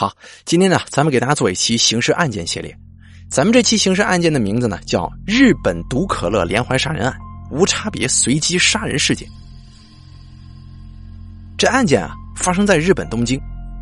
[0.00, 2.72] 好，今天呢，咱们给大家做一期刑事案件系列。
[3.28, 7.12] 咱们这期刑事案件的名字呢，叫《日本毒可乐连环杀人案》，
[7.50, 9.28] 无差别随机杀人事件。
[11.58, 13.40] 这案件啊，发生在日本东京，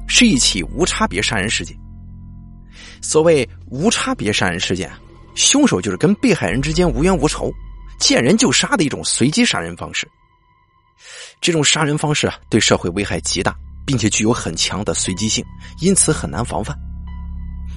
[0.08, 1.76] 是一起无差别杀人事件。
[3.02, 4.98] 所谓无差别杀人事件啊，
[5.34, 7.52] 凶手就是跟被害人之间无冤无仇，
[7.98, 10.08] 见人就杀的一种随机杀人方式。
[11.42, 13.54] 这种杀人方式啊，对社会危害极大。
[13.86, 15.44] 并且具有很强的随机性，
[15.80, 16.76] 因此很难防范。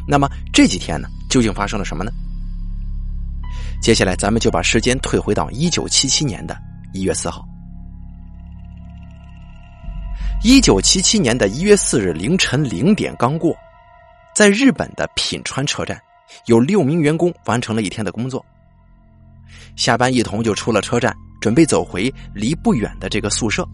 [0.07, 2.11] 那么这几天呢，究竟发生了什么呢？
[3.81, 6.57] 接下来咱们就把时间退回到一九七七年的
[6.93, 7.47] 一月四号。
[10.43, 13.55] 一九七七年的一月四日凌晨零点刚过，
[14.33, 16.01] 在日本的品川车站，
[16.45, 18.43] 有六名员工完成了一天的工作，
[19.75, 23.67] 下班一同就出了车站，准备走回离不远的这个宿舍。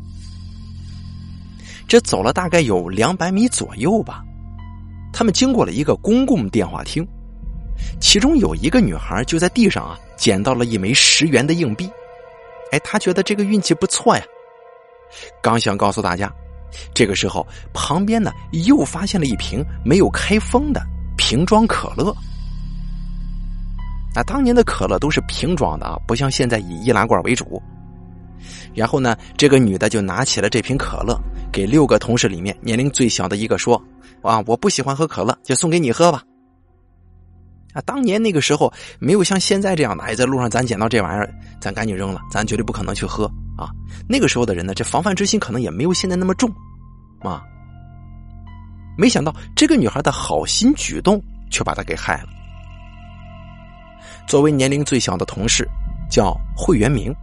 [1.87, 4.23] 这走了大概有两百米左右吧，
[5.13, 7.07] 他们经过了一个公共电话厅，
[7.99, 11.89] 其中有一个女孩就在地上啊捡到了一枚十元的硬币，
[12.71, 14.23] 哎，她觉得这个运气不错呀，
[15.41, 16.31] 刚想告诉大家，
[16.93, 20.81] 这个时候旁边呢又发现了一瓶没有开封的
[21.17, 22.13] 瓶装可乐，
[24.15, 27.61] 那当年的可乐都是瓶装的啊，不像现在以易拉罐为主。
[28.73, 31.17] 然后呢，这个女的就拿起了这瓶可乐，
[31.55, 33.81] 给六个同事里面年龄最小的一个说
[34.21, 36.21] ：“啊，我不喜欢喝可乐，就送给你喝吧。”
[37.73, 43.23] 啊，当年那个时候没有像现在这样的，哎，在路上咱捡到这玩意儿，咱赶紧扔了，咱绝对不可能去喝
[43.57, 43.71] 啊。
[44.05, 46.51] 那个时候的人呢，这防范之心可能也没有现在那么重，
[47.21, 47.41] 啊。
[48.97, 52.27] 没想到这个女孩的好心举动却把她给害了。
[54.27, 55.65] 作为年龄最小的同事，
[56.11, 57.15] 叫惠元明。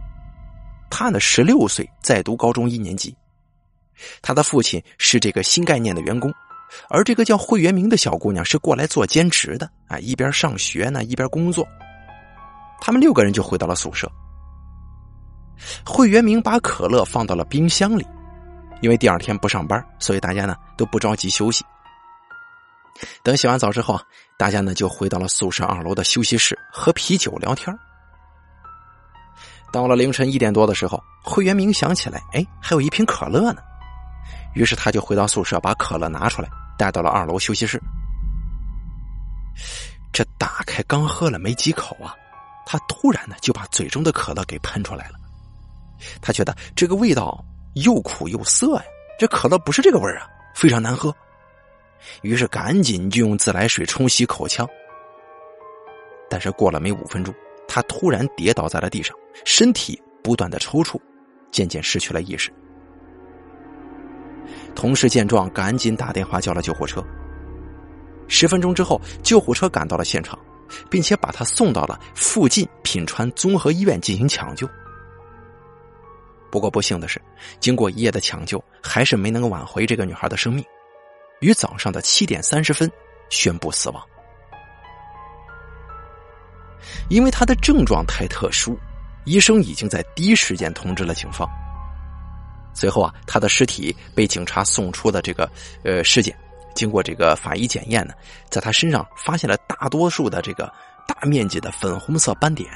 [0.89, 3.15] 他呢，十六岁，在读高中一年级。
[4.21, 6.33] 他的父亲是这个新概念的员工，
[6.89, 11.67] 而这个叫惠元明的小姑娘是过来做兼职的啊，一边上学呢，一边工作。
[12.81, 14.11] 他们六个人就回到了宿舍。
[15.85, 18.05] 惠元明把可乐放到了冰箱里，
[18.81, 21.63] 因为第二天不上班，所以大家呢都不着急休息。
[23.23, 23.99] 等洗完澡之后，
[24.37, 27.73] 大家呢就回到了宿舍二楼的休息室，喝啤酒聊天
[29.71, 33.61] 到了凌晨一点多的时候，惠元明想起来，哎，还有一瓶可乐呢。
[34.53, 37.81] 于是他就回到宿舍，把可乐拿出来，带到了二楼休息室。
[40.11, 42.15] 这打开刚喝了没几口啊，
[42.65, 45.15] 他突然呢就把嘴中的可乐给喷出来了。
[46.21, 47.43] 他觉得这个味道
[47.75, 48.83] 又苦又涩呀，
[49.19, 51.15] 这可乐不是这个味儿啊，非常难喝。
[52.21, 54.67] 于是赶紧就用自来水冲洗口腔。
[56.29, 57.33] 但是过了没五分钟。
[57.65, 59.15] 他突然跌倒在了地上，
[59.45, 60.99] 身体不断的抽搐，
[61.51, 62.53] 渐渐失去了意识。
[64.75, 67.03] 同事见状，赶紧打电话叫了救护车。
[68.27, 70.37] 十分钟之后，救护车赶到了现场，
[70.89, 74.67] 并且把他送到了附近品川综合医院进行抢救。
[76.49, 77.21] 不过不幸的是，
[77.59, 80.63] 经过一夜的抢救，还是没能挽回这个女孩的生命，
[81.41, 82.91] 于早上的七点三十分
[83.29, 84.03] 宣布死亡。
[87.09, 88.77] 因为他的症状太特殊，
[89.25, 91.49] 医生已经在第一时间通知了警方。
[92.73, 95.49] 随后啊，他的尸体被警察送出的这个
[95.83, 96.35] 呃尸检，
[96.73, 98.13] 经过这个法医检验呢，
[98.49, 100.71] 在他身上发现了大多数的这个
[101.07, 102.69] 大面积的粉红色斑点。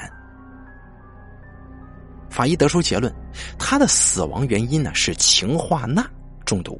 [2.30, 3.13] 法医得出结论，
[3.57, 6.06] 他的死亡原因呢是氰化钠
[6.46, 6.80] 中毒。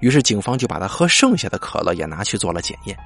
[0.00, 2.98] 于是警方就把他喝剩下的可乐也拿去做了检验。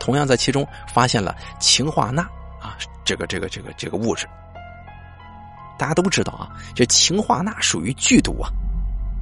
[0.00, 2.22] 同样在其中发现了氰化钠
[2.60, 4.26] 啊，这个这个这个这个物质。
[5.80, 8.52] 大家都知道啊，这氰化钠属于剧毒啊，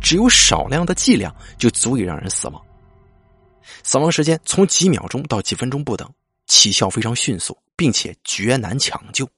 [0.00, 2.60] 只有少量的剂量就足以让人死亡。
[3.84, 6.12] 死亡时间从几秒钟到几分钟不等，
[6.48, 9.28] 起效非常迅速，并且绝难抢救。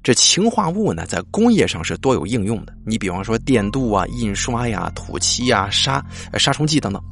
[0.00, 6.00] 这氰化物呢，在工业上是多有应用的，你比方说电镀啊、印刷呀、土漆呀、杀
[6.34, 7.02] 杀虫剂等等。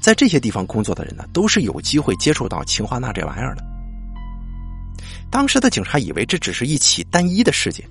[0.00, 3.75] 在这些地方工作的人呢，都是有机会接触到氰化钠这玩意儿的。
[5.30, 7.86] 当时的警察以为这只是一起单一的事件，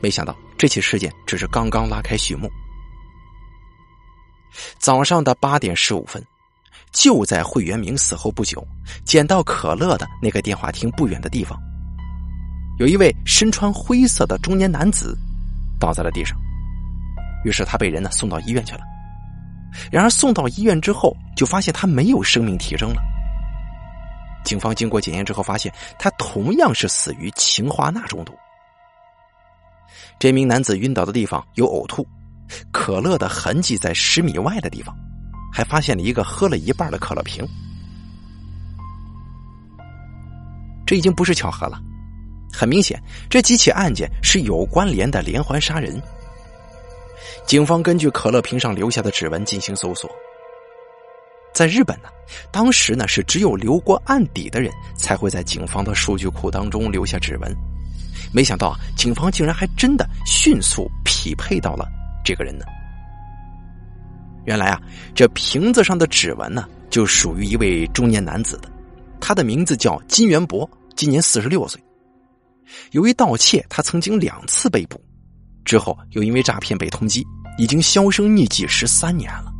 [0.00, 2.50] 没想到这起事件只是刚刚拉开序幕。
[4.78, 6.24] 早上的八点十五分，
[6.92, 8.66] 就在惠元明死后不久，
[9.04, 11.60] 捡到可乐的那个电话亭不远的地方，
[12.78, 15.16] 有一位身穿灰色的中年男子
[15.80, 16.38] 倒在了地上，
[17.44, 18.80] 于是他被人呢送到医院去了。
[19.90, 23.02] 然而送到医院之后，就发现他没有生命体征了。
[24.46, 28.32] 警方经过检验之后，发现他同样是死于氰化钠中毒。
[30.18, 32.06] 这名男子晕倒的地方有呕吐，
[32.72, 34.96] 可乐的痕迹在十米外的地方，
[35.52, 37.44] 还发现了一个喝了一半的可乐瓶。
[40.86, 41.80] 这已经不是巧合了，
[42.52, 46.00] 很明显，这几起案件是有关联的连环杀人。
[47.44, 50.08] 警方根据可乐瓶上留下的指纹进行搜索。
[51.56, 52.10] 在日本呢，
[52.52, 57.50] 当时呢是只有留过案底的人才会在警方的数据库当中留下指纹。
[58.30, 61.88] 没想到啊，警方竟然还真的迅速匹配到了
[62.22, 62.66] 这个人呢。
[64.44, 64.78] 原来啊，
[65.14, 68.68] 这瓶子上的指纹呢，就属于一位中年男子的，
[69.18, 71.82] 他的名字叫金元博，今年四十六岁。
[72.90, 75.02] 由于盗窃，他曾经两次被捕，
[75.64, 77.24] 之后又因为诈骗被通缉，
[77.56, 79.54] 已经销声匿迹十三年了。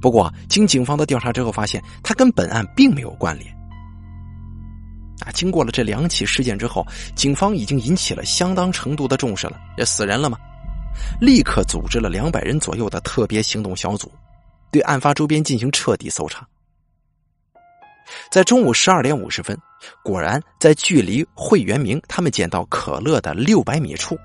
[0.00, 3.52] 不过，经警方的调查之后，发现他跟本案并没有关联。
[5.20, 6.86] 啊，经过了这两起事件之后，
[7.16, 9.58] 警方已经引起了相当程度的重视了。
[9.76, 10.38] 这死人了吗？
[11.20, 14.10] 立刻组织了两百人左右的特别行动小组，
[14.70, 16.46] 对案发周边进行彻底搜查。
[18.30, 19.58] 在中午十二点五十分，
[20.02, 24.16] 果然在距离惠元明他们捡到可乐的六百米处，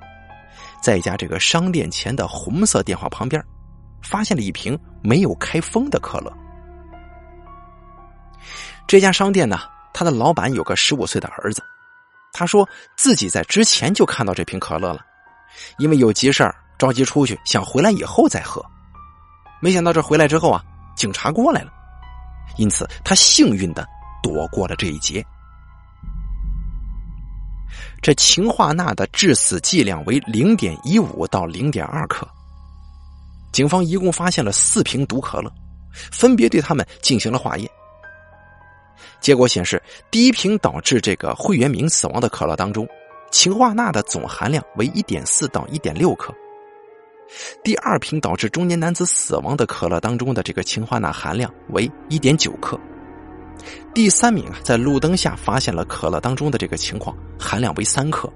[0.81, 3.43] 在一家这个商店前的红色电话旁边，
[4.03, 6.31] 发现了一瓶没有开封的可乐。
[8.85, 9.59] 这家商店呢？
[9.95, 11.63] 他的老板有个十五岁的儿子，
[12.31, 12.67] 他说
[12.97, 15.05] 自己在之前就看到这瓶可乐了，
[15.77, 18.65] 因为有急事着急出去，想回来以后再喝。
[19.61, 20.65] 没想到这回来之后啊，
[20.95, 21.71] 警察过来了，
[22.57, 23.87] 因此他幸运的
[24.23, 25.23] 躲过了这一劫。
[28.01, 32.27] 这氰化钠的致死剂量为零点一五到零点二克，
[33.53, 35.49] 警方一共发现了四瓶毒可乐，
[36.11, 37.69] 分别对他们进行了化验。
[39.21, 42.85] 结果显示，第一瓶导致这个会员明死亡的可乐当中，
[43.31, 46.33] 氰化钠的总含量为一点四到一点六克；
[47.63, 52.75] 第二瓶导致中年男子死亡的可乐当中的这个氰化钠含量为一点九克；
[53.93, 58.27] 第三名啊，在路灯下发现了可乐当中的这个情况，含量为三克；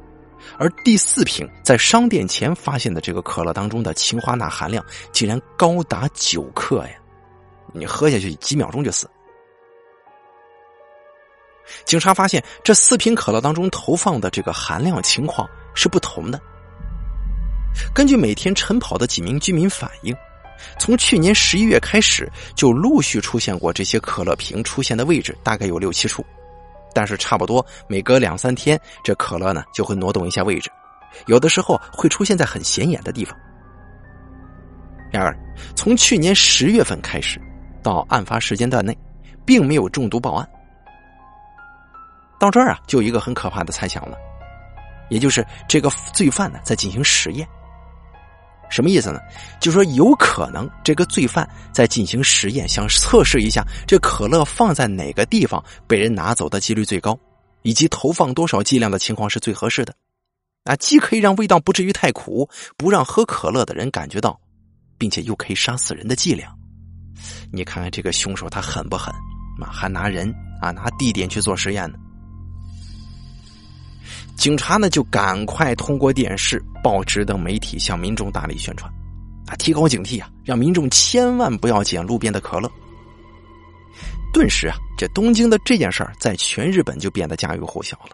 [0.58, 6.92] 而第四瓶在商店前发现的这个可乐当中的氰化钠含量竟然高达九克呀！
[7.74, 9.10] 你喝下去几秒钟就死。
[11.84, 16.40] 警察发现，这四瓶可乐当中投放的这个含量情况是不同的。
[17.94, 20.16] 根据每天晨跑的几名居民反映，
[20.80, 26.26] 从去年十一月开始，就陆续出现过这些可乐瓶出现的位置，大概有六七处。
[26.98, 30.68] 但是差不多每隔两三天，这可乐呢就会挪动一下位置，
[31.28, 33.38] 有的时候会出现在很显眼的地方。
[35.12, 35.38] 然而，
[35.76, 37.40] 从去年十月份开始
[37.84, 38.98] 到案发时间段内，
[39.46, 40.50] 并没有中毒报案。
[42.40, 44.18] 到这儿啊，就有一个很可怕的猜想了，
[45.10, 47.48] 也就是这个罪犯呢在进行实验。
[48.70, 49.20] 什么意思呢？
[49.60, 57.18] 就说有可能这个罪犯在进行实验，想测试一下这可乐放在哪个地方被人拿走的几率最高，
[57.62, 59.94] 以及投放多少剂量的情况是最合适的。
[60.66, 64.38] 啊，既可以让味道不至于太苦，不让喝可乐的人感觉到，
[64.98, 66.54] 并且又可以杀死人的剂量。
[67.52, 69.14] 你看看这个凶手他狠不狠？
[69.62, 70.30] 啊，还拿人
[70.62, 71.98] 啊拿地点去做实验呢。
[74.38, 78.90] 警察呢，就赶快通过电视、报纸等媒体向民众大力宣传，
[79.48, 82.72] 啊，提高警惕啊，让民众千万不要捡路边的可乐。
[84.32, 88.10] 顿时啊，这东京的这件事儿在全日本就变得家喻户晓了，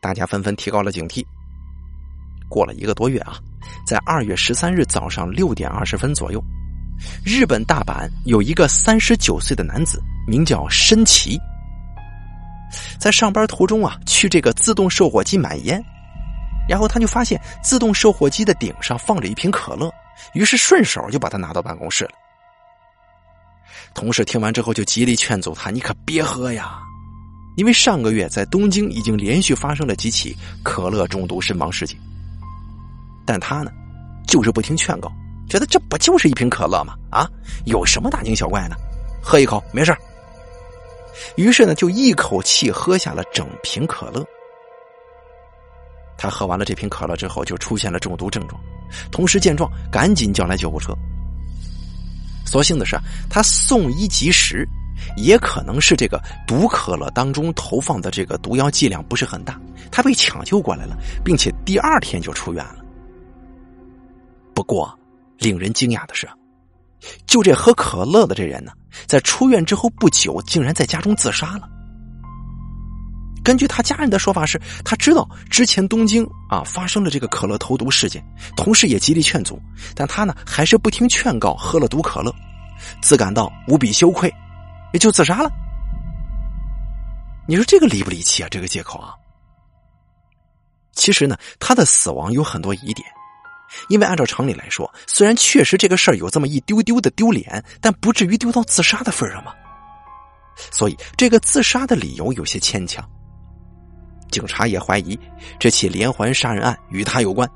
[0.00, 1.24] 大家纷纷提高了警惕。
[2.48, 3.38] 过了一个多月啊，
[3.86, 6.42] 在二月十三日早上六点二十分左右，
[7.24, 11.38] 日本大阪有一个三十九岁的男子，名叫申奇。
[12.98, 15.82] 在上班途中啊，去这个自动售货机买烟，
[16.68, 19.90] 然后他就发现自动售货机的顶上放着一瓶可乐，
[20.34, 22.10] 于是顺手就把它拿到办公室了。
[23.94, 26.78] 同事听完之后就极力劝阻他：“你可别喝呀，
[27.56, 31.98] 因为上个月在东京已经连续发生了几起可乐中毒身亡事件。”
[33.26, 33.70] 但他呢，
[34.26, 35.10] 就是不听劝告，
[35.48, 36.94] 觉得这不就是一瓶可乐吗？
[37.10, 37.28] 啊，
[37.64, 38.76] 有什么大惊小怪的？
[39.22, 39.96] 喝一口没事
[41.36, 44.24] 于是呢，就一口气喝下了整瓶可乐。
[46.16, 48.60] 他喝完了这瓶可乐之后，就出现了中毒症状，
[49.12, 50.92] 同时见状，赶紧叫来救护车。
[52.44, 52.98] 所幸的是，
[53.30, 54.66] 他送医及时，
[55.16, 59.60] 也可能是这个毒可乐当中投放的这个毒药剂量不是很大，
[59.92, 62.84] 他被抢救过来了，并且第二天就出院了。
[64.54, 64.92] 不过，
[65.38, 66.28] 令人惊讶的是。
[67.26, 68.72] 就这喝可乐的这人呢，
[69.06, 71.68] 在出院之后不久，竟然在家中自杀了。
[73.44, 78.22] 根据他家人的说法是，他知道之前东京啊发生了这个可乐投毒事件，
[78.56, 79.58] 同时也极力劝阻，
[79.94, 82.34] 但他呢还是不听劝告，喝了毒可乐，
[83.00, 84.30] 自感到无比羞愧，
[84.92, 85.50] 也就自杀了。
[87.46, 88.48] 你说这个离不离奇啊？
[88.50, 89.14] 这个借口啊？
[90.92, 93.08] 其实呢，他的死亡有很多疑点，
[93.88, 99.52] 因为按照常理来说，虽然确实这个事儿有这么一丢丢的丢脸，但不至于丢到自杀的份上嘛。
[100.70, 103.02] 所以这个自杀的理由有些牵强。
[104.30, 105.18] 警察也怀疑
[105.58, 107.48] 这起连环杀人案与他有关，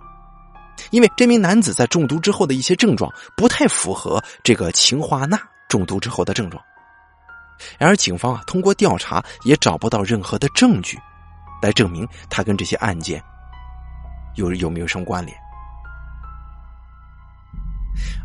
[0.91, 6.63] 因为这名男子在中毒之后的一些症状不太符合这个氰化钠中毒之后的症状。
[7.79, 10.99] 然而，警方啊通过调查也找不到任何的证据，
[11.61, 13.23] 来证明他跟这些案件
[14.37, 15.37] 有有没有什么关联。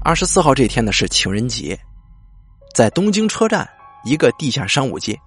[0.01, 1.77] 二十四号这天呢是情人节，
[2.73, 3.67] 在东京车站
[4.03, 5.19] 一个地下商务街。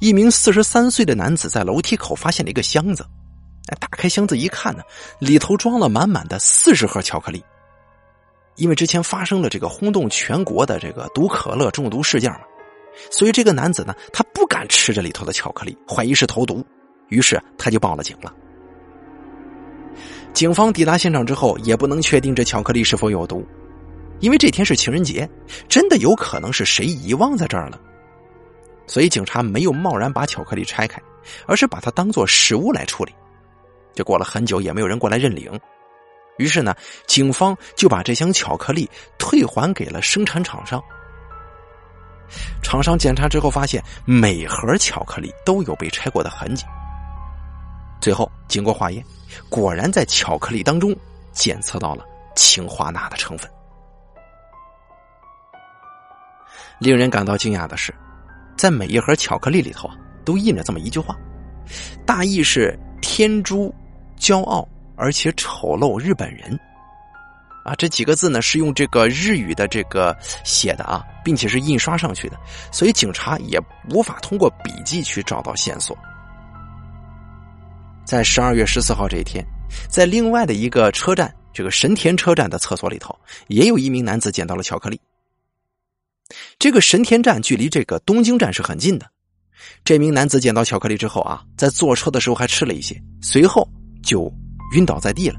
[0.00, 3.04] 一名四十三岁的男子在楼梯口发现了一个箱子，
[3.68, 4.82] 哎，打开箱子一看呢，
[5.18, 7.42] 里头装了满满的四十盒巧克力。
[8.56, 12.40] 因为之前发生了这个轰动全国的这个毒可乐中毒事件嘛，
[13.10, 16.64] 所以这个男子呢，他不敢吃这里头的巧克力，怀疑是投毒，
[17.08, 18.32] 于是他就报了警了。
[20.34, 23.46] 警方抵达现场之后，也不能确定这巧克力是否有毒，
[24.22, 25.28] 因为这天是情人节，
[25.68, 27.78] 真的有可能是谁遗忘在这儿了。
[28.86, 31.02] 所以警察没有贸然把巧克力拆开，
[31.44, 33.12] 而是把它当做食物来处理。
[33.92, 35.58] 这过了很久也没有人过来认领，
[36.38, 36.72] 于是呢，
[37.08, 38.88] 警方就把这箱巧克力
[39.18, 40.80] 退还给了生产厂商。
[42.62, 46.64] 厂商检查之后发现，每盒巧克力都有被拆过的痕迹。
[48.00, 49.04] 最后经过化验，
[49.48, 50.94] 果然在巧克力当中
[51.32, 53.50] 检测到了氰化钠的成分。
[56.82, 57.94] 令人感到惊讶的是。
[58.56, 61.16] 在每一盒巧克力里头啊，都印着这么一句话，
[62.04, 63.74] 大意是“天诛
[64.18, 66.58] 骄傲而且丑陋日本人”，
[67.64, 72.38] 啊，这几个字呢是用这个日语的这个写的啊，并且是印刷上去的，
[72.70, 73.58] 所以警察也
[73.90, 75.96] 无法通过笔迹去找到线索。
[78.04, 79.44] 在十二月十四号这一天，
[79.88, 85.00] 在另外的一个车站，这个神田车站的厕所里头，也有一名男子捡到了巧克力。
[86.58, 89.06] 这个神田站距离这个东京站是很近的。
[89.84, 93.68] 这名男子捡到巧克力之后啊，在坐车的时候还吃了一些，随后
[94.02, 94.32] 就
[94.74, 95.36] 晕倒在地了。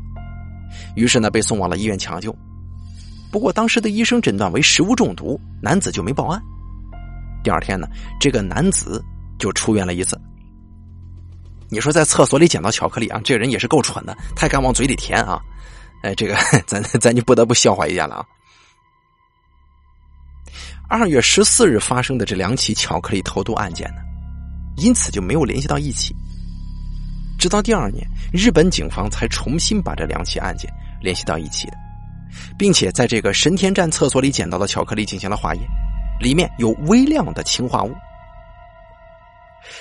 [0.95, 2.35] 于是呢，被送往了医院抢救。
[3.31, 6.41] 不过当时的医生诊断为食物中毒，男子就没报案。
[7.43, 7.88] 第二天呢，
[8.19, 9.03] 这个男子
[9.38, 10.19] 就出院了一次。
[11.69, 15.41] 你说在厕所里捡到巧克力啊，这人也是够蠢的，他敢往嘴里填啊！
[16.03, 16.35] 哎，这个
[16.67, 18.25] 咱咱就不得不笑话一下了啊。
[20.95, 24.01] 二月十四日发生的这两起巧克力投毒案件呢，
[24.77, 26.15] 因此就没有联系到一起。
[27.39, 30.71] 直到第二年，日本警方才重新把这两起案件
[31.01, 31.77] 联系到一起的，
[32.59, 35.63] 并且在这个神田站厕所里捡到的巧克力进行了化验，
[36.21, 37.91] 里面有微量的氰化物。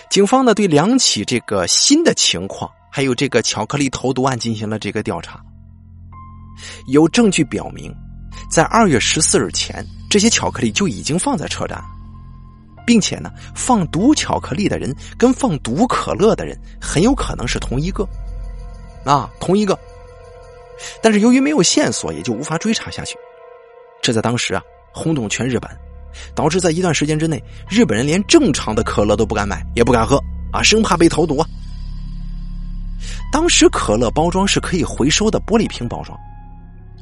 [0.09, 5.39] 警方呢对两起这个新的情况，还有这个巧克力投毒案进行了这个调查，
[6.87, 7.95] 有证据表明，
[8.51, 9.87] 在二月十四日前。
[10.13, 11.83] 这些巧克力就已经放在车站，
[12.87, 18.07] 并且呢，放毒巧克力的人跟放毒可乐的人很有可能是同一个，
[19.07, 19.79] 啊，同一个。
[21.01, 23.17] 但是由于没有线索，也就无法追查下去。
[24.03, 25.71] 这在当时啊，轰动全日本，
[26.35, 31.49] 导致在一段时间之内，日本人连正常的可乐都不敢买，也不敢喝啊，生怕被投毒啊。
[33.33, 36.15] 当时可乐包装是可以回收的玻璃瓶包装。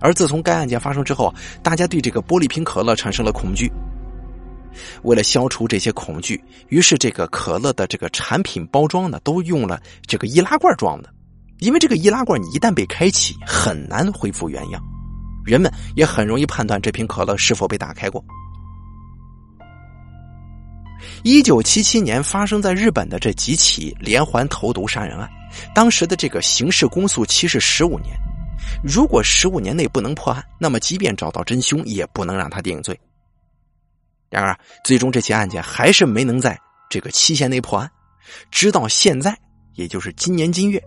[0.01, 3.71] 而自从该案件发生之后，大家对这个玻璃瓶可乐产生了恐惧。
[5.03, 11.13] 为了消除这些恐惧，于是这个可乐的这个产品包装呢，都用了这个易拉罐装的。
[11.59, 14.83] 因为这个易拉罐你一旦被开启，很难恢复原样，
[15.45, 18.25] 人们也很容易判断这瓶可乐是否被打开过。
[21.23, 25.29] 一九七七年发生在日本的这几起连环投毒杀人案，
[25.75, 28.17] 当时的这个刑事公诉期是十五年。
[28.83, 32.99] 如果十五年内不能破案，那么即便找到真凶，也不能让他定罪。
[34.29, 37.91] 然而，最终这起案件还是没能在这个期限内破案，
[38.51, 39.37] 直到现在，
[39.75, 40.83] 也就是今年今月，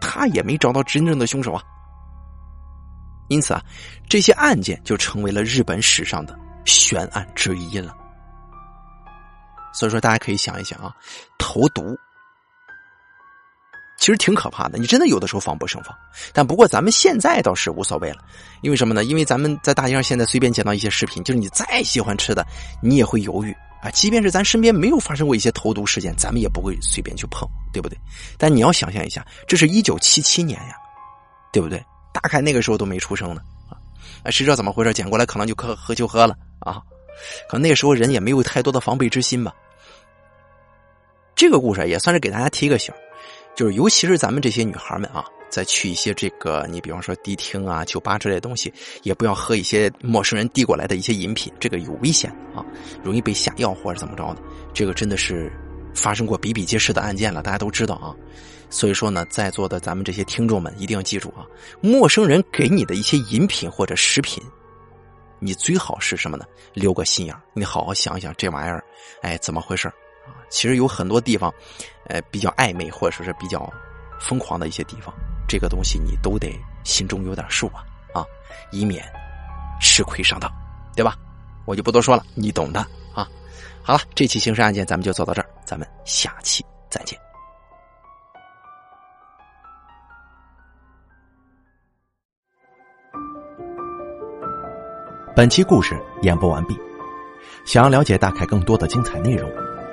[0.00, 1.62] 他也没找到真正的凶手啊。
[3.28, 3.64] 因此啊，
[4.08, 7.96] 这些案件就成为了日本史上的悬案之一了。
[9.72, 10.94] 所以说，大家可以想一想啊，
[11.38, 11.96] 投毒。
[14.02, 15.96] 其实挺可怕的，你真的有的时候防不胜防。
[16.32, 18.16] 但不过咱们现在倒是无所谓了，
[18.60, 19.04] 因为什么呢？
[19.04, 22.44] 因为咱们在大街上现在随便捡到一些食品，就是你再喜欢吃的，
[22.82, 27.96] 你也会犹豫啊，即便是咱身边没有发生过一些投毒事件，咱们也不会随便去碰，对不对？
[28.36, 30.74] 但你要想象一下，这是一九七七年呀，
[31.52, 31.80] 对不对？
[32.12, 33.40] 大概那个时候都没出生呢
[33.70, 33.78] 啊，
[34.32, 34.92] 谁知道怎么回事？
[34.92, 36.82] 捡过来可能就喝喝就喝了啊，
[37.48, 39.54] 可能那个时候人也没有太多的防备之心吧。
[41.36, 42.92] 这个故事也算是给大家提个醒，
[43.54, 45.24] 就是尤其是咱们这些女孩们啊。
[45.52, 52.64] 再去一些这个，你比方说迪厅啊、酒吧之类的东西，也不要喝一些陌生人递过来的一些饮品，这个有危险啊，
[53.04, 54.40] 容易被下药或者怎么着的。
[54.72, 55.52] 这个真的是
[55.94, 58.16] 发生过比比皆是的案件了，大家都知道啊。
[58.70, 61.44] 所以说呢，在座的咱们这些听众们一定要记住啊，
[61.82, 64.42] 陌生人给你的一些饮品或者食品，
[65.38, 66.46] 你最好是什么呢？
[66.72, 68.82] 留个心眼你好好想想这玩意儿，
[69.20, 69.92] 哎，怎么回事？
[70.52, 71.52] 其实有很多地方，
[72.08, 73.72] 呃，比较暧昧或者说是比较
[74.20, 75.12] 疯狂的一些地方。
[75.48, 76.54] 这个东西你都得
[76.84, 77.82] 心中有点数啊
[78.12, 78.24] 啊，
[78.70, 79.02] 以免
[79.80, 80.52] 吃亏上当，
[80.94, 81.16] 对吧？
[81.64, 82.80] 我就不多说了，你懂的
[83.14, 83.26] 啊。
[83.82, 87.18] 好了，这期刑事案件咱们就做到这儿，咱们下期再见。
[95.34, 96.78] 本期故事演播完毕，
[97.64, 99.50] 想要了解大凯更多的精彩内容，